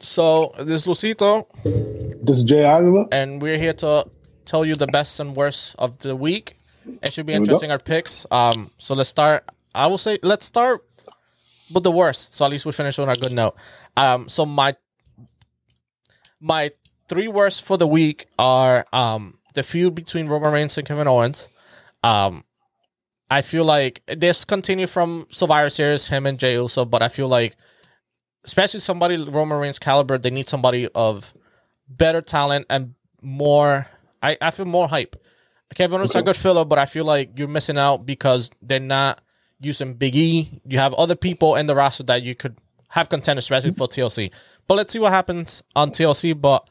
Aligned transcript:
So 0.00 0.52
this 0.58 0.86
is 0.86 0.86
Lucito, 0.86 1.46
This 2.24 2.38
is 2.38 2.42
Jay 2.44 2.64
Aguilar. 2.64 3.06
and 3.12 3.42
we're 3.42 3.58
here 3.58 3.72
to 3.74 4.06
tell 4.44 4.64
you 4.64 4.74
the 4.74 4.86
best 4.86 5.20
and 5.20 5.36
worst 5.36 5.74
of 5.78 5.98
the 5.98 6.14
week. 6.16 6.56
It 7.02 7.12
should 7.12 7.26
be 7.26 7.32
Here 7.32 7.40
interesting 7.40 7.70
our 7.70 7.78
picks. 7.78 8.26
Um, 8.30 8.70
so 8.78 8.94
let's 8.94 9.08
start. 9.10 9.44
I 9.74 9.86
will 9.88 9.98
say 9.98 10.18
let's 10.22 10.46
start 10.46 10.84
with 11.72 11.84
the 11.84 11.90
worst. 11.90 12.32
So 12.34 12.44
at 12.44 12.50
least 12.50 12.64
we 12.64 12.72
finish 12.72 12.98
on 12.98 13.08
a 13.08 13.14
good 13.14 13.32
note. 13.32 13.56
Um, 13.96 14.28
so 14.28 14.46
my 14.46 14.74
my 16.40 16.70
three 17.08 17.28
worst 17.28 17.64
for 17.64 17.76
the 17.76 17.86
week 17.86 18.26
are 18.38 18.86
um 18.92 19.38
the 19.54 19.62
feud 19.62 19.94
between 19.94 20.28
Roman 20.28 20.52
Reigns 20.52 20.78
and 20.78 20.86
Kevin 20.86 21.06
Owens. 21.08 21.48
Um, 22.02 22.44
I 23.30 23.42
feel 23.42 23.64
like 23.64 24.02
this 24.06 24.44
continue 24.44 24.86
from 24.86 25.26
Survivor 25.30 25.70
Series, 25.70 26.08
him 26.08 26.26
and 26.26 26.38
Jey 26.38 26.54
Uso, 26.54 26.84
but 26.84 27.02
I 27.02 27.08
feel 27.08 27.28
like 27.28 27.56
especially 28.44 28.80
somebody 28.80 29.16
Roman 29.16 29.58
Reigns 29.58 29.78
caliber, 29.78 30.16
they 30.16 30.30
need 30.30 30.48
somebody 30.48 30.88
of 30.94 31.34
better 31.88 32.22
talent 32.22 32.66
and 32.70 32.94
more. 33.20 33.86
I, 34.22 34.36
I 34.40 34.50
feel 34.50 34.64
more 34.64 34.88
hype. 34.88 35.16
Kevin 35.74 35.98
Owens 35.98 36.10
is 36.10 36.16
a 36.16 36.22
good 36.22 36.36
filler, 36.36 36.64
but 36.64 36.78
I 36.78 36.86
feel 36.86 37.04
like 37.04 37.38
you're 37.38 37.48
missing 37.48 37.76
out 37.76 38.06
because 38.06 38.50
they're 38.62 38.80
not 38.80 39.20
using 39.60 39.94
Big 39.94 40.16
E. 40.16 40.60
You 40.66 40.78
have 40.78 40.94
other 40.94 41.14
people 41.14 41.56
in 41.56 41.66
the 41.66 41.74
roster 41.74 42.04
that 42.04 42.22
you 42.22 42.34
could 42.34 42.56
have 42.88 43.10
contenders, 43.10 43.44
especially 43.44 43.72
for 43.72 43.86
TLC. 43.86 44.30
But 44.66 44.74
let's 44.74 44.92
see 44.92 44.98
what 44.98 45.12
happens 45.12 45.62
on 45.76 45.90
TLC. 45.90 46.40
But 46.40 46.68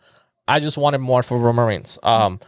I 0.48 0.60
just 0.60 0.78
wanted 0.78 0.98
more 0.98 1.22
for 1.22 1.38
Roman 1.38 1.68
Reigns. 1.68 2.00
Um, 2.02 2.40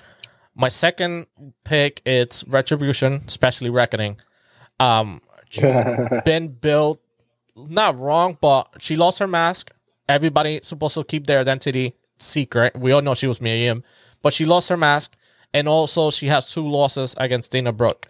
my 0.60 0.68
second 0.68 1.26
pick 1.64 2.02
it's 2.06 2.44
Retribution, 2.46 3.24
especially 3.26 3.70
Reckoning. 3.70 4.18
Um, 4.78 5.22
she's 5.50 5.74
been 6.26 6.50
built 6.50 7.02
not 7.56 7.98
wrong, 7.98 8.38
but 8.40 8.68
she 8.80 8.98
lost 8.98 9.20
her 9.20 9.28
mask. 9.28 9.72
Everybody 10.10 10.60
supposed 10.62 10.96
to 10.96 11.04
keep 11.06 11.28
their 11.28 11.40
identity 11.40 11.96
secret. 12.18 12.76
We 12.78 12.92
all 12.92 13.02
know 13.02 13.14
she 13.14 13.28
was 13.28 13.40
Mia 13.40 13.56
Yim, 13.56 13.84
but 14.22 14.34
she 14.34 14.44
lost 14.44 14.68
her 14.68 14.76
mask, 14.76 15.16
and 15.54 15.68
also 15.70 16.12
she 16.12 16.28
has 16.28 16.52
two 16.52 16.68
losses 16.68 17.16
against 17.18 17.54
Dana 17.54 17.72
Brooke. 17.72 18.08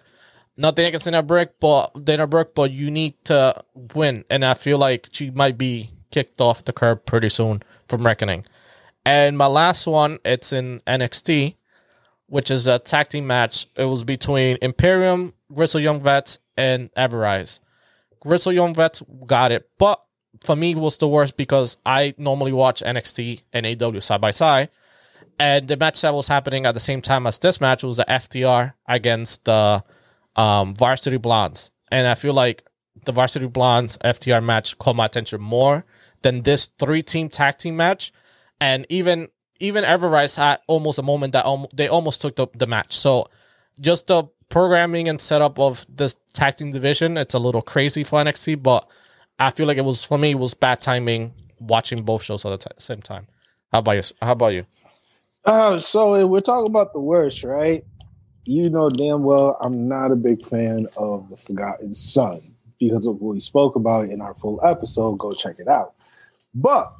Nothing 0.58 0.88
against 0.88 1.06
Dana 1.06 1.22
Brooke, 1.22 1.54
but 1.60 2.04
Dana 2.04 2.26
Brooke, 2.26 2.56
but 2.56 2.72
you 2.72 2.90
need 2.90 3.14
to 3.26 3.64
win, 3.94 4.26
and 4.30 4.44
I 4.44 4.56
feel 4.56 4.80
like 4.80 5.10
she 5.12 5.30
might 5.30 5.58
be 5.58 5.92
kicked 6.10 6.42
off 6.42 6.66
the 6.66 6.74
curb 6.74 7.06
pretty 7.06 7.30
soon 7.30 7.62
from 7.88 8.04
Reckoning. 8.04 8.44
And 9.06 9.38
my 9.38 9.48
last 9.48 9.86
one, 9.86 10.18
it's 10.26 10.52
in 10.52 10.82
NXT, 10.88 11.56
which 12.30 12.52
is 12.52 12.68
a 12.68 12.80
tag 12.80 13.10
team 13.10 13.28
match. 13.28 13.68
It 13.76 13.86
was 13.86 14.04
between 14.04 14.58
Imperium, 14.62 15.34
Grizzled 15.54 15.84
Young 15.84 16.02
Vets, 16.02 16.40
and 16.56 16.90
Ever-Rise. 16.96 17.60
Grizzled 18.22 18.56
Young 18.56 18.74
Vets 18.74 19.02
got 19.26 19.52
it, 19.52 19.70
but 19.78 20.02
for 20.42 20.56
me 20.56 20.72
it 20.72 20.78
was 20.78 20.98
the 20.98 21.08
worst 21.08 21.38
because 21.38 21.78
I 21.86 22.14
normally 22.18 22.52
watch 22.52 22.82
NXT 22.82 23.42
and 23.54 23.66
AEW 23.66 24.04
side 24.04 24.22
by 24.22 24.32
side, 24.32 24.70
and 25.40 25.68
the 25.68 25.78
match 25.78 26.02
that 26.02 26.14
was 26.14 26.28
happening 26.28 26.66
at 26.66 26.74
the 26.74 26.80
same 26.80 27.02
time 27.02 27.26
as 27.26 27.40
this 27.40 27.60
match 27.60 27.84
was 27.84 27.98
the 27.98 28.06
FTR 28.08 28.74
against 28.88 29.46
the 29.46 29.84
um, 30.36 30.76
Varsity 30.76 31.18
Blondes, 31.18 31.72
and 31.92 32.08
I 32.08 32.16
feel 32.16 32.34
like 32.34 32.64
the 33.06 33.12
Varsity 33.12 33.48
Blondes 33.48 33.98
FTR 34.00 34.44
match 34.44 34.78
caught 34.78 34.96
my 34.96 35.06
attention 35.06 35.42
more 35.42 35.86
than 36.22 36.42
this 36.42 36.70
three 36.78 37.02
team 37.02 37.30
tag 37.30 37.58
team 37.58 37.78
match, 37.78 38.12
and 38.60 38.86
even 38.90 39.30
even 39.60 39.84
Ever-Rise 39.84 40.36
had 40.36 40.60
almost 40.68 41.00
a 41.00 41.04
moment 41.04 41.34
that 41.34 41.46
almo- 41.46 41.70
they 41.74 41.88
almost 41.88 42.22
took 42.22 42.36
the, 42.36 42.48
the 42.56 42.68
match. 42.68 42.96
So 42.98 43.30
just 43.80 44.08
the 44.08 44.26
programming 44.50 45.08
and 45.08 45.22
setup 45.22 45.60
of 45.60 45.86
this 45.90 46.16
tag 46.34 46.58
team 46.58 46.72
division, 46.72 47.18
it's 47.18 47.34
a 47.34 47.40
little 47.40 47.62
crazy 47.62 48.04
for 48.04 48.20
NXT, 48.20 48.64
but 48.64 48.90
I 49.38 49.52
feel 49.52 49.68
like 49.68 49.78
it 49.78 49.86
was 49.86 50.04
for 50.04 50.18
me 50.18 50.32
it 50.32 50.40
was 50.40 50.54
bad 50.54 50.82
timing 50.82 51.34
watching 51.60 52.04
both 52.04 52.24
shows 52.24 52.46
at 52.46 52.50
the 52.50 52.70
ti- 52.70 52.76
same 52.80 53.02
time. 53.02 53.28
How 53.72 53.80
about 53.80 53.92
you? 53.92 54.04
How 54.22 54.32
about 54.32 54.54
you? 54.54 54.66
Uh, 55.46 55.80
so 55.80 56.26
we're 56.28 56.40
talking 56.40 56.68
about 56.68 56.94
the 56.94 57.00
worst, 57.00 57.44
right? 57.44 57.84
You 58.46 58.70
know 58.70 58.90
damn 58.90 59.24
well 59.24 59.58
I'm 59.62 59.88
not 59.88 60.12
a 60.12 60.16
big 60.16 60.44
fan 60.44 60.88
of 60.98 61.30
the 61.30 61.38
Forgotten 61.38 61.94
Son 61.94 62.42
because 62.80 63.06
of 63.06 63.20
what 63.22 63.34
we 63.34 63.40
spoke 63.40 63.76
about 63.76 64.10
in 64.10 64.22
our 64.22 64.34
full 64.34 64.60
episode. 64.66 65.20
Go 65.20 65.32
check 65.32 65.60
it 65.60 65.68
out. 65.68 65.94
But 66.56 66.92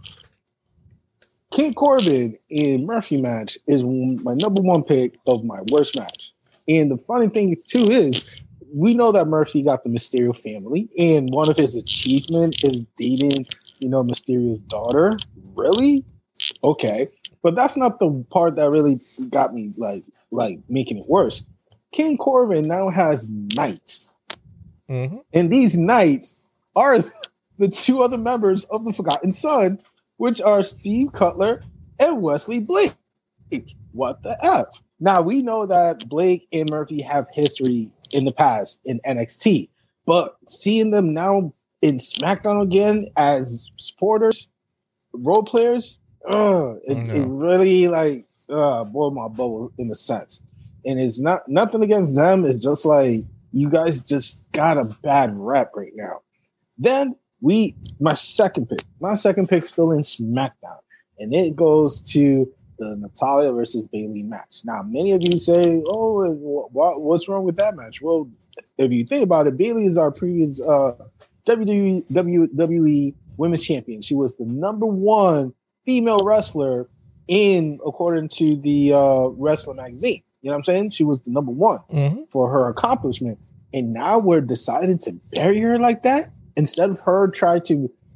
King 1.52 1.74
Corbin 1.74 2.38
in 2.50 2.86
Murphy 2.86 3.18
match 3.18 3.58
is 3.68 3.84
my 3.84 4.34
number 4.36 4.62
one 4.62 4.84
pick 4.84 5.18
of 5.28 5.44
my 5.44 5.60
worst 5.72 5.98
match. 5.98 6.32
And 6.68 6.92
the 6.92 6.98
funny 6.98 7.28
thing 7.28 7.54
is 7.54 7.66
too 7.66 7.90
is 7.90 8.44
we 8.74 8.94
know 8.94 9.12
that 9.12 9.26
Murphy 9.26 9.64
got 9.64 9.84
the 9.84 9.90
Mysterio 9.90 10.38
family, 10.38 10.88
and 10.98 11.32
one 11.32 11.50
of 11.50 11.58
his 11.58 11.76
achievements 11.76 12.64
is 12.64 12.86
dating, 12.98 13.48
you 13.80 13.90
know, 13.90 14.04
Mysterio's 14.04 14.60
daughter. 14.60 15.12
Really? 15.56 16.06
Okay 16.64 17.08
but 17.42 17.56
that's 17.56 17.78
not 17.78 18.00
the 18.00 18.26
part 18.30 18.56
that 18.56 18.70
really 18.70 19.00
got 19.30 19.54
me 19.54 19.72
like 19.78 20.04
like 20.32 20.60
making 20.70 20.98
it 20.98 21.08
worse. 21.08 21.44
King 21.92 22.18
Corbin 22.18 22.68
now 22.68 22.90
has 22.90 23.28
knights, 23.56 24.10
Mm-hmm. 24.90 25.18
and 25.34 25.52
these 25.54 25.78
knights 25.78 26.36
are 26.76 27.04
the 27.60 27.68
two 27.68 28.02
other 28.02 28.18
members 28.18 28.64
of 28.66 28.86
the 28.86 28.94
Forgotten 28.94 29.32
Son, 29.32 29.80
which 30.20 30.42
are 30.42 30.62
Steve 30.62 31.14
Cutler 31.14 31.64
and 31.98 32.22
Wesley 32.22 32.60
Blake. 32.60 32.94
What 33.94 34.22
the 34.22 34.38
f? 34.46 34.66
Now 35.00 35.22
we 35.22 35.42
know 35.42 35.66
that 35.66 36.08
Blake 36.10 36.46
and 36.52 36.70
Murphy 36.70 37.02
have 37.02 37.28
history 37.34 37.90
in 38.14 38.26
the 38.26 38.34
past 38.34 38.82
in 38.84 39.00
NXT, 39.08 39.70
but 40.06 40.36
seeing 40.48 40.92
them 40.92 41.14
now 41.14 41.54
in 41.82 41.98
SmackDown 41.98 42.62
again 42.62 43.08
as 43.16 43.72
supporters, 43.78 44.50
role 45.14 45.44
players, 45.44 46.00
uh, 46.34 46.74
it, 46.84 47.12
it 47.14 47.26
really 47.26 47.88
like 47.88 48.26
uh 48.50 48.84
boiled 48.84 49.16
my 49.16 49.30
bubble 49.30 49.72
in 49.78 49.90
a 49.90 49.96
sense. 49.96 50.42
And 50.86 51.00
it's 51.00 51.22
not 51.22 51.48
nothing 51.48 51.82
against 51.82 52.18
them. 52.18 52.46
It's 52.46 52.60
just 52.60 52.86
like 52.86 53.24
you 53.54 53.70
guys 53.70 54.02
just 54.02 54.52
got 54.52 54.78
a 54.78 54.84
bad 54.84 55.32
rep 55.34 55.72
right 55.76 55.94
now. 55.96 56.24
Then 56.78 57.16
we 57.42 57.76
my 58.00 58.14
second 58.14 58.68
pick, 58.70 58.84
my 59.00 59.14
second 59.14 59.48
pick 59.48 59.66
still 59.66 59.92
in 59.92 60.02
SmackDown, 60.02 60.80
and 61.20 61.34
it 61.34 61.56
goes 61.56 62.02
to 62.14 62.52
the 62.78 62.96
Natalya 62.96 63.52
versus 63.52 63.86
Bayley 63.88 64.24
match. 64.24 64.62
Now, 64.64 64.82
many 64.84 65.12
of 65.12 65.22
you 65.24 65.38
say, 65.38 65.82
"Oh, 65.88 66.32
what, 66.72 67.02
what's 67.02 67.28
wrong 67.28 67.44
with 67.44 67.58
that 67.58 67.76
match?" 67.76 68.02
Well, 68.02 68.30
if 68.78 68.92
you 68.92 69.06
think 69.06 69.24
about 69.24 69.48
it, 69.48 69.58
Bayley 69.58 69.86
is 69.86 69.98
our 69.98 70.12
previous 70.12 70.62
uh, 70.62 70.94
WWE, 71.46 72.04
WWE 72.12 73.14
Women's 73.38 73.66
Champion. 73.66 74.02
She 74.02 74.16
was 74.16 74.36
the 74.36 74.46
number 74.46 74.86
one 74.86 75.54
female 75.86 76.20
wrestler 76.24 76.90
in, 77.28 77.80
according 77.86 78.30
to 78.30 78.56
the 78.58 78.94
uh, 78.94 79.28
Wrestler 79.30 79.74
magazine. 79.74 80.22
You 80.42 80.50
know 80.50 80.54
what 80.54 80.58
I'm 80.60 80.64
saying? 80.64 80.92
She 80.92 81.04
was 81.04 81.20
the 81.22 81.32
number 81.32 81.52
one 81.52 81.80
Mm-hmm. 81.92 82.24
for 82.32 82.50
her 82.50 82.70
accomplishment. 82.70 83.40
And 83.74 83.94
now 83.94 84.18
we're 84.20 84.42
deciding 84.42 84.98
to 85.00 85.12
bury 85.32 85.60
her 85.60 85.78
like 85.78 86.04
that 86.04 86.32
instead 86.56 86.90
of 86.90 87.00
her 87.02 87.28
try 87.30 87.60
to, 87.60 87.74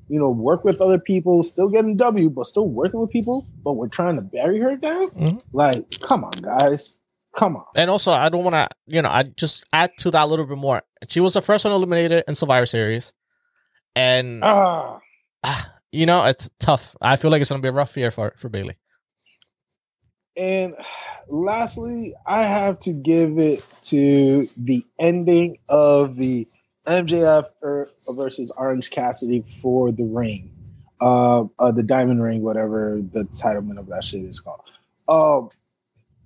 you 0.09 0.19
know, 0.19 0.29
work 0.29 0.63
with 0.63 0.81
other 0.81 0.99
people, 0.99 1.43
still 1.43 1.69
getting 1.69 1.95
W, 1.97 2.29
but 2.29 2.45
still 2.45 2.67
working 2.67 2.99
with 2.99 3.09
people, 3.11 3.45
but 3.63 3.73
we're 3.73 3.87
trying 3.87 4.15
to 4.15 4.21
bury 4.21 4.59
her 4.59 4.75
down. 4.75 5.09
Mhm. 5.11 5.41
Like, 5.53 5.85
come 6.01 6.23
on, 6.23 6.31
guys. 6.41 6.97
Come 7.35 7.55
on. 7.55 7.65
And 7.75 7.89
also, 7.89 8.11
I 8.11 8.29
don't 8.29 8.43
want 8.43 8.55
to, 8.55 8.67
you 8.85 9.01
know, 9.01 9.09
I 9.09 9.23
just 9.23 9.65
add 9.73 9.91
to 9.99 10.11
that 10.11 10.25
a 10.25 10.27
little 10.27 10.45
bit 10.45 10.57
more. 10.57 10.83
She 11.07 11.19
was 11.19 11.33
the 11.33 11.41
first 11.41 11.65
one 11.65 11.73
eliminated 11.73 12.23
in 12.27 12.35
Survivor 12.35 12.67
Series, 12.67 13.11
and 13.95 14.43
ah, 14.43 14.99
you 15.91 16.05
know, 16.05 16.25
it's 16.25 16.49
tough. 16.59 16.95
I 17.01 17.15
feel 17.15 17.31
like 17.31 17.41
it's 17.41 17.49
gonna 17.49 17.61
be 17.61 17.69
a 17.69 17.71
rough 17.71 17.97
year 17.97 18.11
for 18.11 18.33
for 18.37 18.49
Bayley. 18.49 18.77
and 20.35 20.75
lastly, 21.27 22.13
I 22.25 22.43
have 22.43 22.79
to 22.81 22.93
give 22.93 23.37
it 23.37 23.63
to 23.83 24.47
the 24.57 24.83
ending 24.99 25.57
of 25.69 26.17
the 26.17 26.47
MJF 26.85 27.45
er- 27.63 27.89
versus 28.09 28.51
Orange 28.57 28.89
Cassidy 28.89 29.43
for 29.61 29.91
the 29.91 30.03
ring, 30.03 30.51
uh, 31.01 31.45
uh, 31.59 31.71
the 31.71 31.83
Diamond 31.83 32.21
Ring, 32.21 32.41
whatever 32.41 33.01
the 33.13 33.23
titlement 33.25 33.79
of 33.79 33.87
that 33.87 34.03
shit 34.03 34.23
is 34.23 34.39
called. 34.39 34.61
Um, 35.07 35.49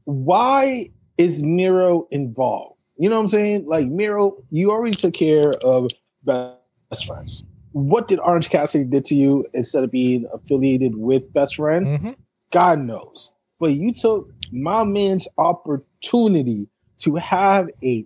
why 0.06 0.89
is 1.18 1.44
Miro 1.44 2.07
involved? 2.12 2.77
You 2.98 3.09
know 3.09 3.15
what 3.15 3.24
I'm 3.24 3.27
saying? 3.27 3.65
Like 3.68 3.88
Miro, 3.88 4.38
you 4.50 4.71
already 4.71 4.95
took 4.95 5.13
care 5.13 5.51
of 5.63 5.89
best 6.24 7.06
friends. 7.06 7.44
What 7.74 8.07
did 8.07 8.19
Orange 8.19 8.50
Cassidy 8.50 8.86
did 8.86 9.06
to 9.06 9.15
you 9.15 9.45
instead 9.54 9.83
of 9.83 9.92
being 9.92 10.25
affiliated 10.33 10.95
with 10.95 11.31
best 11.33 11.57
friend? 11.57 11.86
Mm-hmm. 11.86 12.12
God 12.51 12.80
knows. 12.80 13.31
But 13.59 13.74
you 13.74 13.94
took 13.94 14.31
my 14.51 14.83
man's 14.83 15.27
opportunity 15.38 16.68
to 17.00 17.15
have 17.15 17.69
a 17.83 18.06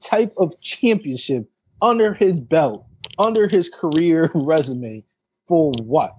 type 0.00 0.32
of 0.36 0.60
championship 0.60 1.48
under 1.82 2.14
his 2.14 2.40
belt, 2.40 2.86
under 3.18 3.48
his 3.48 3.68
career 3.68 4.30
resume 4.34 5.04
for 5.48 5.72
what? 5.82 6.16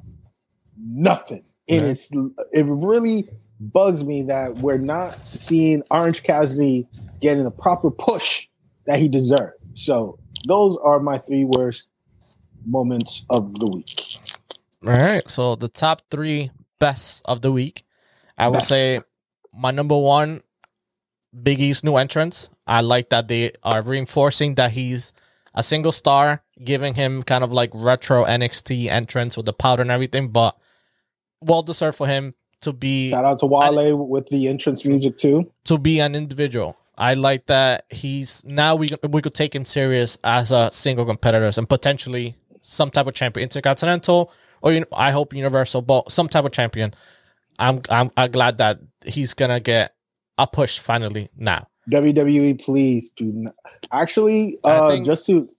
Nothing. 0.77 1.45
And 1.69 1.83
Right. 1.83 1.91
it's 1.91 2.11
it 2.51 2.65
really 2.67 3.29
bugs 3.59 4.03
me 4.03 4.23
that 4.23 4.57
we're 4.57 4.77
not 4.77 5.17
seeing 5.27 5.83
Orange 5.91 6.23
Cassidy 6.23 6.87
getting 7.21 7.45
a 7.47 7.51
proper 7.51 7.89
push 7.91 8.47
that 8.85 8.99
he 8.99 9.07
deserved. 9.07 9.55
So 9.75 10.19
those 10.47 10.77
are 10.77 10.99
my 10.99 11.17
three 11.19 11.45
worst 11.45 11.87
moments 12.65 13.25
of 13.29 13.59
the 13.59 13.67
week. 13.67 13.89
All 14.85 14.93
right. 14.93 15.27
So 15.29 15.55
the 15.55 15.69
top 15.69 16.03
three 16.11 16.51
best 16.79 17.23
of 17.25 17.41
the 17.41 17.51
week. 17.51 17.85
I 18.37 18.49
would 18.49 18.59
Best. 18.59 18.67
say 18.67 19.03
my 19.53 19.71
number 19.71 19.97
one, 19.97 20.43
Big 21.43 21.59
E's 21.61 21.83
new 21.83 21.95
entrance. 21.95 22.49
I 22.67 22.81
like 22.81 23.09
that 23.09 23.27
they 23.27 23.53
are 23.63 23.81
reinforcing 23.81 24.55
that 24.55 24.71
he's 24.71 25.13
a 25.53 25.63
single 25.63 25.91
star, 25.91 26.43
giving 26.63 26.95
him 26.95 27.23
kind 27.23 27.43
of 27.43 27.51
like 27.51 27.69
retro 27.73 28.25
NXT 28.25 28.87
entrance 28.87 29.37
with 29.37 29.45
the 29.45 29.53
powder 29.53 29.81
and 29.81 29.91
everything, 29.91 30.29
but 30.29 30.57
well 31.41 31.61
deserved 31.61 31.97
for 31.97 32.07
him 32.07 32.33
to 32.61 32.73
be 32.73 33.11
Shout 33.11 33.25
out 33.25 33.39
to 33.39 33.45
Wale 33.45 33.95
with 33.95 34.27
the 34.29 34.47
entrance 34.47 34.85
music 34.85 35.17
too. 35.17 35.51
to 35.65 35.77
be 35.77 35.99
an 35.99 36.15
individual. 36.15 36.77
I 36.97 37.15
like 37.15 37.47
that 37.47 37.85
he's 37.89 38.45
now 38.45 38.75
we 38.75 38.89
we 39.09 39.21
could 39.21 39.33
take 39.33 39.55
him 39.55 39.65
serious 39.65 40.17
as 40.23 40.51
a 40.51 40.71
single 40.71 41.05
competitor 41.05 41.51
and 41.57 41.67
potentially 41.67 42.35
some 42.61 42.89
type 42.91 43.07
of 43.07 43.13
champion, 43.13 43.43
intercontinental 43.43 44.31
or 44.61 44.71
you 44.71 44.79
know, 44.79 44.85
I 44.93 45.11
hope 45.11 45.33
universal, 45.33 45.81
but 45.81 46.11
some 46.11 46.29
type 46.29 46.45
of 46.45 46.51
champion. 46.51 46.93
I'm 47.59 47.81
I'm, 47.89 48.11
I'm 48.17 48.31
glad 48.31 48.57
that 48.59 48.79
he's 49.05 49.33
gonna 49.33 49.59
get 49.59 49.93
a 50.37 50.47
push 50.47 50.79
finally 50.79 51.29
now. 51.35 51.67
WWE, 51.89 52.63
please 52.63 53.11
do 53.11 53.25
not. 53.25 53.55
Actually, 53.91 54.57
uh, 54.63 54.89
think- 54.89 55.05
just 55.05 55.25
to 55.27 55.49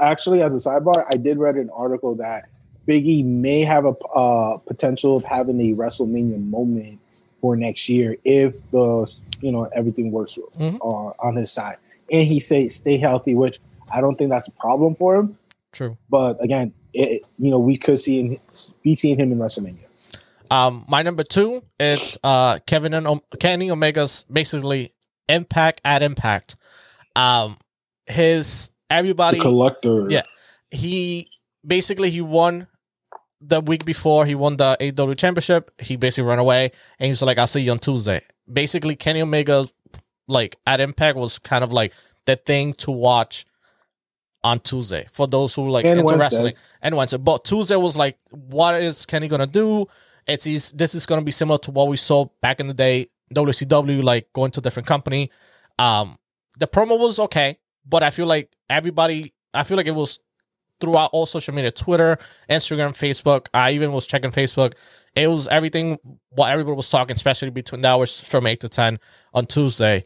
actually 0.00 0.42
as 0.42 0.52
a 0.54 0.68
sidebar, 0.68 1.04
I 1.12 1.16
did 1.16 1.38
read 1.38 1.56
an 1.56 1.70
article 1.70 2.14
that 2.16 2.48
Biggie 2.88 3.24
may 3.24 3.62
have 3.62 3.84
a 3.84 3.90
uh, 4.14 4.56
potential 4.58 5.16
of 5.16 5.24
having 5.24 5.60
a 5.60 5.74
WrestleMania 5.74 6.44
moment 6.44 6.98
for 7.40 7.54
next 7.56 7.88
year 7.88 8.16
if 8.24 8.68
the 8.70 9.10
you 9.40 9.52
know 9.52 9.64
everything 9.72 10.10
works 10.10 10.38
Mhm. 10.58 10.78
uh, 10.80 11.12
on 11.24 11.36
his 11.36 11.52
side, 11.52 11.76
and 12.10 12.26
he 12.26 12.40
say 12.40 12.68
stay 12.68 12.98
healthy, 12.98 13.34
which 13.34 13.60
I 13.92 14.00
don't 14.00 14.14
think 14.14 14.30
that's 14.30 14.48
a 14.48 14.52
problem 14.52 14.94
for 14.96 15.16
him. 15.16 15.38
True. 15.72 15.96
But 16.10 16.42
again, 16.42 16.72
it, 16.92 17.22
you 17.38 17.50
know 17.50 17.58
we 17.60 17.78
could 17.78 18.00
see 18.00 18.20
him, 18.20 18.38
be 18.82 18.96
seeing 18.96 19.18
him 19.18 19.30
in 19.30 19.38
WrestleMania. 19.38 19.86
Um, 20.50 20.84
my 20.88 21.02
number 21.02 21.22
two 21.22 21.62
is 21.78 22.18
uh 22.24 22.58
Kevin 22.66 22.92
and 22.92 23.06
Om- 23.06 23.22
Kenny 23.38 23.70
Omega's 23.70 24.24
basically 24.32 24.90
impact 25.34 25.80
at 25.84 26.02
impact. 26.02 26.56
Um, 27.16 27.58
his 28.06 28.70
everybody 28.88 29.38
collector, 29.40 30.10
Yeah. 30.10 30.22
he 30.70 31.30
basically 31.66 32.10
he 32.10 32.20
won 32.20 32.66
the 33.40 33.60
week 33.60 33.84
before 33.84 34.26
he 34.26 34.34
won 34.34 34.56
the 34.56 34.76
AEW 34.80 35.16
championship. 35.16 35.70
He 35.78 35.96
basically 35.96 36.28
ran 36.28 36.38
away 36.38 36.72
and 36.98 37.06
he 37.06 37.10
was 37.10 37.22
like, 37.22 37.38
"I'll 37.38 37.46
see 37.46 37.60
you 37.60 37.70
on 37.72 37.78
Tuesday." 37.78 38.22
Basically, 38.52 38.96
Kenny 38.96 39.22
Omega, 39.22 39.66
like 40.28 40.56
at 40.66 40.80
Impact, 40.80 41.16
was 41.16 41.38
kind 41.38 41.62
of 41.64 41.72
like 41.72 41.92
the 42.26 42.36
thing 42.36 42.74
to 42.74 42.90
watch 42.90 43.46
on 44.42 44.58
Tuesday 44.60 45.06
for 45.12 45.26
those 45.26 45.54
who 45.54 45.68
like 45.68 45.84
And 45.84 46.00
into 46.00 46.04
Wednesday. 46.06 46.24
wrestling 46.24 46.54
and 46.82 46.96
Wednesday. 46.96 47.18
But 47.18 47.44
Tuesday 47.44 47.76
was 47.76 47.96
like, 47.96 48.16
what 48.30 48.80
is 48.80 49.04
Kenny 49.06 49.28
gonna 49.28 49.46
do? 49.46 49.86
It's 50.26 50.44
he's, 50.44 50.72
this 50.72 50.94
is 50.94 51.06
gonna 51.06 51.22
be 51.22 51.32
similar 51.32 51.58
to 51.58 51.70
what 51.70 51.88
we 51.88 51.96
saw 51.96 52.26
back 52.40 52.58
in 52.60 52.66
the 52.66 52.74
day, 52.74 53.08
WCW, 53.34 54.02
like 54.02 54.32
going 54.32 54.50
to 54.52 54.60
a 54.60 54.62
different 54.62 54.86
company. 54.86 55.30
Um, 55.78 56.18
the 56.58 56.66
promo 56.66 56.98
was 56.98 57.18
okay, 57.18 57.58
but 57.86 58.02
I 58.02 58.10
feel 58.10 58.26
like 58.26 58.54
everybody, 58.68 59.34
I 59.54 59.64
feel 59.64 59.76
like 59.76 59.86
it 59.86 59.94
was 59.94 60.20
throughout 60.80 61.10
all 61.12 61.26
social 61.26 61.54
media, 61.54 61.70
Twitter, 61.70 62.18
Instagram, 62.48 62.90
Facebook. 62.90 63.46
I 63.52 63.72
even 63.72 63.92
was 63.92 64.06
checking 64.06 64.30
Facebook. 64.30 64.74
It 65.14 65.28
was 65.28 65.46
everything 65.48 65.98
what 66.30 66.50
everybody 66.50 66.76
was 66.76 66.90
talking, 66.90 67.16
especially 67.16 67.50
between 67.50 67.82
the 67.82 67.88
hours 67.88 68.20
from 68.20 68.46
eight 68.46 68.60
to 68.60 68.68
ten 68.68 68.98
on 69.34 69.46
Tuesday. 69.46 70.04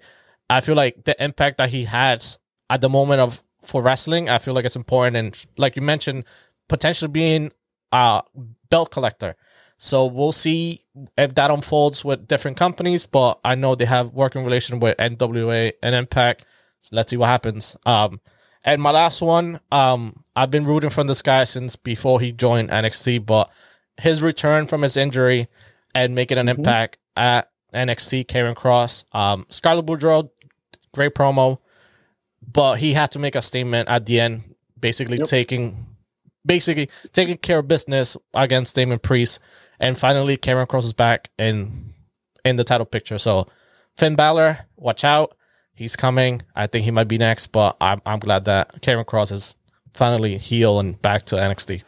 I 0.51 0.61
feel 0.61 0.75
like 0.75 1.05
the 1.05 1.23
impact 1.23 1.59
that 1.59 1.71
he 1.71 1.85
has 1.85 2.39
at 2.69 2.81
the 2.81 2.89
moment 2.89 3.21
of 3.21 3.43
for 3.63 3.83
wrestling, 3.83 4.29
I 4.29 4.39
feel 4.39 4.55
like 4.55 4.65
it's 4.65 4.77
important, 4.77 5.17
and 5.17 5.47
like 5.57 5.77
you 5.77 5.83
mentioned, 5.83 6.25
potentially 6.69 7.11
being 7.11 7.53
a 7.93 8.23
belt 8.69 8.91
collector. 8.91 9.37
So 9.79 10.07
we'll 10.07 10.33
see 10.33 10.83
if 11.19 11.35
that 11.35 11.51
unfolds 11.51 12.05
with 12.05 12.29
different 12.29 12.57
companies, 12.57 13.07
but 13.07 13.39
I 13.45 13.55
know 13.55 13.75
they 13.75 13.85
have 13.85 14.13
working 14.13 14.45
relation 14.45 14.81
with 14.81 14.97
NWA 14.99 15.73
and 15.83 15.95
Impact. 15.95 16.45
So 16.81 16.97
let's 16.97 17.11
see 17.11 17.17
what 17.17 17.27
happens. 17.27 17.77
Um, 17.85 18.21
and 18.65 18.81
my 18.81 18.93
last 18.93 19.21
one, 19.21 19.61
um, 19.73 20.23
I've 20.37 20.51
been 20.51 20.65
rooting 20.65 20.91
for 20.91 21.05
this 21.05 21.23
guy 21.23 21.45
since 21.45 21.77
before 21.77 22.21
he 22.21 22.33
joined 22.33 22.71
NXT, 22.71 23.27
but 23.27 23.51
his 24.01 24.23
return 24.23 24.67
from 24.67 24.83
his 24.83 24.97
injury 24.97 25.49
and 25.95 26.15
making 26.15 26.39
an 26.39 26.47
Mhm. 26.47 26.59
impact 26.59 26.99
at 27.17 27.51
NXT, 27.73 28.25
Karrion 28.25 28.55
Kross, 28.55 29.05
um, 29.13 29.45
Scarlett 29.49 29.87
Bordeaux, 29.87 30.31
great 30.95 31.15
promo, 31.15 31.59
but 32.47 32.77
he 32.77 32.93
had 32.95 33.11
to 33.13 33.19
make 33.19 33.35
a 33.35 33.43
statement 33.43 33.89
at 33.89 34.07
the 34.07 34.21
end, 34.21 34.55
basically 34.79 35.19
Yep. 35.19 35.27
taking, 35.29 35.87
basically 36.45 36.89
taking 37.13 37.37
care 37.39 37.61
of 37.61 37.69
business 37.69 38.17
against 38.35 38.75
Damian 38.75 38.99
Priest, 38.99 39.41
and 39.81 39.99
finally 39.99 40.37
Karrion 40.37 40.67
Kross 40.67 40.85
is 40.85 40.93
back 40.93 41.31
in 41.39 41.93
in 42.45 42.57
the 42.57 42.65
title 42.65 42.87
picture. 42.87 43.19
So 43.19 43.47
Finn 43.97 44.17
Balor, 44.17 44.59
watch 44.77 45.05
out. 45.05 45.37
He's 45.75 45.97
coming. 45.97 46.43
I 46.55 46.67
think 46.67 46.85
he 46.85 46.91
might 46.91 47.09
be 47.09 47.19
next, 47.19 47.49
but 47.49 47.77
I'm 47.81 48.01
I'm 48.07 48.19
glad 48.19 48.45
that 48.45 48.81
Karrion 48.83 49.05
Kross 49.05 49.33
is 49.33 49.57
finally 49.95 50.39
heel 50.39 50.81
and 50.81 51.01
back 51.01 51.25
to 51.25 51.37
NXT. 51.37 51.83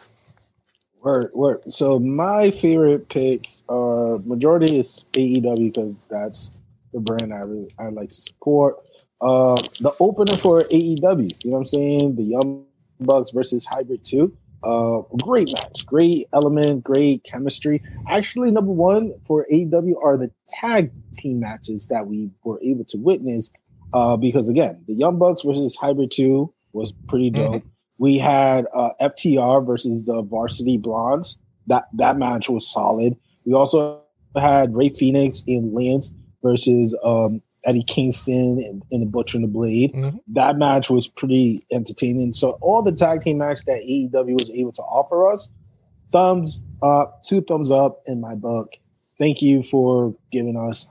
Word, 1.02 1.30
word. 1.34 1.72
So 1.72 2.00
my 2.00 2.50
favorite 2.50 3.08
picks 3.08 3.62
are 3.68 4.18
majority 4.20 4.78
is 4.78 5.04
AEW 5.12 5.72
because 5.72 5.94
that's 6.08 6.50
the 6.92 7.00
brand 7.00 7.32
I 7.32 7.38
really 7.38 7.70
I 7.78 7.88
like 7.88 8.10
to 8.10 8.20
support. 8.20 8.76
Uh, 9.20 9.56
the 9.80 9.94
opener 10.00 10.36
for 10.36 10.64
AEW, 10.64 11.44
you 11.44 11.50
know 11.50 11.56
what 11.56 11.58
I'm 11.58 11.66
saying? 11.66 12.16
The 12.16 12.22
Young 12.24 12.64
Bucks 13.00 13.30
versus 13.30 13.64
Hybrid 13.64 14.04
Two. 14.04 14.36
Uh, 14.62 15.00
great 15.22 15.48
match, 15.48 15.86
great 15.86 16.26
element, 16.32 16.82
great 16.82 17.22
chemistry. 17.24 17.82
Actually, 18.08 18.50
number 18.50 18.72
one 18.72 19.12
for 19.26 19.46
AEW 19.52 19.94
are 20.02 20.16
the 20.16 20.30
tag 20.48 20.90
team 21.14 21.40
matches 21.40 21.86
that 21.88 22.06
we 22.06 22.30
were 22.44 22.60
able 22.62 22.84
to 22.84 22.98
witness. 22.98 23.50
Uh, 23.92 24.16
because 24.16 24.48
again, 24.48 24.82
the 24.88 24.94
Young 24.94 25.18
Bucks 25.18 25.42
versus 25.42 25.76
Hybrid 25.76 26.10
Two 26.10 26.52
was 26.72 26.92
pretty 27.08 27.30
dope. 27.30 27.62
We 27.98 28.18
had 28.18 28.66
uh, 28.74 28.90
FTR 29.00 29.66
versus 29.66 30.04
the 30.04 30.22
Varsity 30.22 30.76
Blondes. 30.76 31.38
That 31.66 31.84
that 31.94 32.18
match 32.18 32.48
was 32.48 32.70
solid. 32.70 33.16
We 33.44 33.54
also 33.54 34.02
had 34.36 34.74
Rey 34.74 34.90
Fenix 34.90 35.42
and 35.46 35.72
Lance 35.72 36.10
versus 36.42 36.96
um, 37.04 37.40
Eddie 37.66 37.82
Kingston 37.82 38.62
and, 38.64 38.82
and 38.90 39.02
the 39.02 39.06
Butcher 39.06 39.36
and 39.36 39.44
the 39.44 39.48
Blade. 39.48 39.92
Mhm. 39.92 40.20
That 40.28 40.56
match 40.56 40.88
was 40.88 41.08
pretty 41.08 41.62
entertaining. 41.72 42.32
So 42.32 42.50
all 42.60 42.82
the 42.82 42.92
tag 42.92 43.20
team 43.20 43.38
match 43.38 43.64
that 43.66 43.82
AEW 43.82 44.38
was 44.38 44.50
able 44.50 44.72
to 44.72 44.82
offer 44.82 45.30
us, 45.30 45.48
thumbs 46.10 46.60
up, 46.82 47.22
two 47.24 47.40
thumbs 47.40 47.70
up 47.70 48.02
in 48.06 48.20
my 48.20 48.34
book. 48.34 48.70
Thank 49.18 49.42
you 49.42 49.62
for 49.62 50.14
giving 50.30 50.56
us 50.56 50.88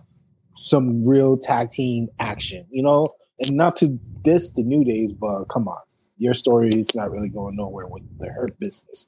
some 0.58 1.04
real 1.06 1.38
tag 1.38 1.72
team 1.72 2.10
action. 2.20 2.66
You 2.70 2.84
know, 2.84 3.08
and 3.46 3.56
not 3.56 3.76
to 3.78 3.88
diss 4.22 4.52
the 4.52 4.64
New 4.64 4.84
Days, 4.84 5.12
but 5.14 5.46
come 5.46 5.68
on 5.68 5.78
your 6.18 6.34
story 6.34 6.70
is 6.70 6.96
not 6.96 7.12
really 7.12 7.30
going 7.30 7.56
nowhere 7.56 7.88
with 7.88 8.04
the 8.20 8.28
hurt 8.28 8.58
business. 8.60 9.06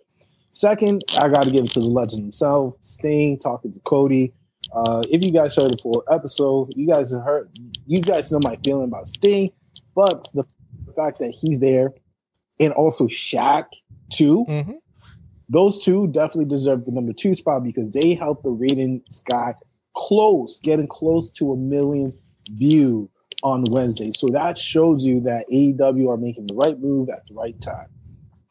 Second, 0.51 1.03
I 1.19 1.29
got 1.29 1.43
to 1.43 1.51
give 1.51 1.65
it 1.65 1.71
to 1.71 1.79
the 1.79 1.88
legend 1.88 2.21
himself, 2.21 2.75
Sting, 2.81 3.38
talking 3.38 3.71
to 3.74 3.79
Cody. 3.81 4.33
Uh, 4.74 5.01
if 5.09 5.24
you 5.24 5.31
guys 5.31 5.55
heard 5.55 5.71
the 5.71 5.77
full 5.77 6.03
episode, 6.12 6.69
you 6.75 6.88
guys 6.91 7.12
have 7.12 7.24
heard, 7.24 7.50
you 7.86 8.01
guys 8.01 8.31
know 8.31 8.39
my 8.43 8.57
feeling 8.63 8.86
about 8.86 9.07
Sting, 9.07 9.50
but 9.95 10.27
the 10.33 10.43
fact 10.95 11.19
that 11.19 11.31
he's 11.31 11.59
there 11.59 11.93
and 12.59 12.74
also 12.74 13.07
Shaq 13.07 13.65
too, 14.12 14.45
Mm-hmm. 14.47 14.74
those 15.50 15.83
two 15.83 16.07
definitely 16.07 16.45
deserve 16.45 16.86
the 16.86 16.91
number 16.91 17.13
two 17.13 17.33
spot 17.33 17.63
because 17.63 17.91
they 17.91 18.13
helped 18.13 18.43
the 18.43 18.50
ratings 18.50 19.21
got 19.29 19.55
close, 19.95 20.59
getting 20.59 20.88
close 20.88 21.29
to 21.31 21.53
a 21.53 21.57
million 21.57 22.12
view 22.51 23.09
on 23.43 23.63
Wednesday. 23.71 24.12
So 24.12 24.27
that 24.31 24.57
shows 24.57 25.05
you 25.05 25.21
that 25.21 25.45
AEW 25.51 26.09
are 26.09 26.17
making 26.17 26.47
the 26.47 26.55
right 26.55 26.79
move 26.79 27.09
at 27.09 27.24
the 27.27 27.36
right 27.36 27.59
time. 27.62 27.88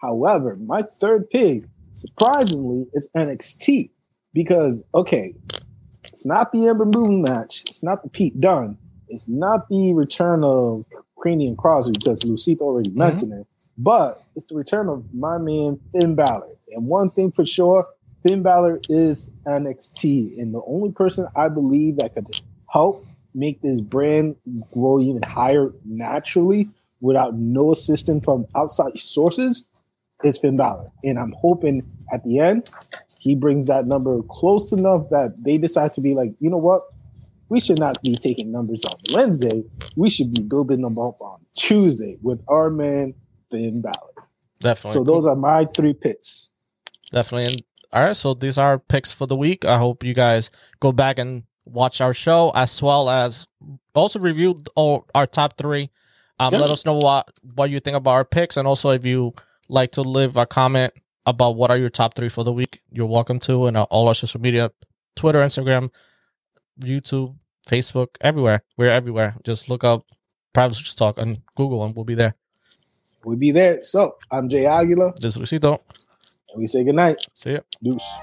However, 0.00 0.56
my 0.56 0.82
third 0.82 1.28
pick, 1.30 1.64
surprisingly, 1.92 2.86
is 2.94 3.08
NXT 3.16 3.90
because 4.32 4.82
okay, 4.94 5.34
it's 6.16 6.24
not 6.24 6.50
the 6.50 6.66
Ember 6.66 6.86
Moon 6.86 7.20
match, 7.20 7.62
it's 7.68 7.82
not 7.82 8.02
the 8.02 8.08
Pete 8.08 8.40
Dunne, 8.40 8.78
it's 9.10 9.28
not 9.28 9.68
the 9.68 9.92
return 9.92 10.42
of 10.42 10.86
Creamy 11.14 11.46
and 11.46 11.58
Crosby 11.58 11.92
because 11.92 12.24
Lucito 12.24 12.62
already 12.62 12.88
Mhm. 12.88 12.96
mentioned 12.96 13.32
it, 13.34 13.46
but 13.76 14.22
it's 14.34 14.46
the 14.46 14.54
return 14.54 14.88
of 14.88 15.04
my 15.12 15.36
man 15.36 15.78
Finn 15.92 16.14
Balor. 16.14 16.48
And 16.74 16.86
one 16.88 17.10
thing 17.10 17.32
for 17.32 17.44
sure, 17.44 17.86
Finn 18.26 18.40
Balor 18.40 18.80
is 18.88 19.30
NXT, 19.46 20.40
and 20.40 20.54
the 20.54 20.62
only 20.66 20.90
person 20.90 21.26
I 21.36 21.50
believe 21.50 21.98
that 21.98 22.14
could 22.14 22.28
help 22.72 23.02
make 23.34 23.60
this 23.60 23.82
brand 23.82 24.36
grow 24.72 24.98
even 24.98 25.20
higher 25.20 25.70
naturally 25.84 26.70
without 27.02 27.34
no 27.36 27.72
assistance 27.72 28.24
from 28.24 28.46
outside 28.54 28.96
sources 28.96 29.66
is 30.24 30.38
Finn 30.38 30.56
Balor. 30.56 30.90
And 31.04 31.18
I'm 31.18 31.32
hoping 31.32 31.82
at 32.10 32.24
the 32.24 32.38
end 32.38 32.70
he 33.26 33.34
brings 33.34 33.66
that 33.66 33.88
number 33.88 34.22
close 34.30 34.70
enough 34.70 35.08
that 35.10 35.34
they 35.44 35.58
decide 35.58 35.92
to 35.94 36.00
be 36.00 36.14
like, 36.14 36.30
you 36.38 36.48
know 36.48 36.58
what? 36.58 36.82
We 37.48 37.58
should 37.58 37.80
not 37.80 38.00
be 38.00 38.14
taking 38.14 38.52
numbers 38.52 38.84
on 38.84 38.94
Wednesday. 39.14 39.64
We 39.96 40.10
should 40.10 40.32
be 40.32 40.42
building 40.42 40.80
them 40.80 40.96
up 40.96 41.20
on 41.20 41.40
Tuesday 41.56 42.18
with 42.22 42.40
our 42.46 42.70
man 42.70 43.14
Finn 43.50 43.82
Balor. 43.82 44.28
Definitely. 44.60 44.98
So 44.98 45.04
those 45.04 45.26
are 45.26 45.34
my 45.34 45.64
three 45.64 45.92
picks. 45.92 46.50
Definitely. 47.10 47.52
And 47.52 47.62
all 47.92 48.04
right, 48.04 48.16
so 48.16 48.32
these 48.32 48.58
are 48.58 48.78
picks 48.78 49.12
for 49.12 49.26
the 49.26 49.36
week. 49.36 49.64
I 49.64 49.78
hope 49.78 50.04
you 50.04 50.14
guys 50.14 50.50
go 50.78 50.92
back 50.92 51.18
and 51.18 51.42
watch 51.64 52.00
our 52.00 52.14
show 52.14 52.52
as 52.54 52.80
well 52.80 53.10
as 53.10 53.48
also 53.92 54.20
review 54.20 54.58
our, 54.76 55.04
our 55.16 55.26
top 55.26 55.58
three. 55.58 55.90
Um, 56.38 56.52
Yep. 56.52 56.60
Let 56.60 56.70
us 56.70 56.84
know 56.86 56.98
what 56.98 57.28
what 57.56 57.70
you 57.70 57.80
think 57.80 57.96
about 57.96 58.12
our 58.12 58.24
picks, 58.24 58.56
and 58.56 58.68
also 58.68 58.90
if 58.90 59.04
you 59.04 59.34
like 59.68 59.90
to 59.92 60.02
leave 60.02 60.36
a 60.36 60.46
comment 60.46 60.92
about 61.26 61.56
what 61.56 61.70
are 61.70 61.76
your 61.76 61.88
top 61.90 62.14
three 62.14 62.28
for 62.28 62.44
the 62.44 62.52
week, 62.52 62.80
you're 62.90 63.06
welcome 63.06 63.38
to. 63.40 63.66
And 63.66 63.76
uh, 63.76 63.82
all 63.90 64.08
our 64.08 64.14
social 64.14 64.40
media, 64.40 64.70
Twitter, 65.16 65.40
Instagram, 65.40 65.90
YouTube, 66.80 67.36
Facebook, 67.68 68.08
everywhere. 68.20 68.62
We're 68.76 68.90
everywhere. 68.90 69.36
Just 69.44 69.68
look 69.68 69.82
up 69.84 70.06
Private 70.52 70.74
Switch 70.74 70.94
Talk 70.96 71.18
on 71.18 71.42
Google, 71.56 71.84
and 71.84 71.94
we'll 71.94 72.04
be 72.04 72.14
there. 72.14 72.34
We'll 73.24 73.36
be 73.36 73.50
there. 73.50 73.82
So 73.82 74.16
I'm 74.30 74.48
Jay 74.48 74.66
Aguilar, 74.66 75.14
This 75.20 75.36
is 75.36 75.42
Luisito. 75.42 75.80
and 76.50 76.58
we 76.60 76.66
say 76.66 76.84
goodnight. 76.84 77.16
See 77.34 77.52
ya. 77.54 77.60
Deuce. 77.82 78.18